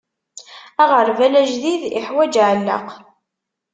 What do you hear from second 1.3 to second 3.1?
ajdid iḥwaǧ aɛelleq.